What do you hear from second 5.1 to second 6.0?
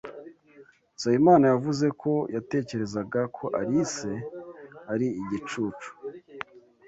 igicucu.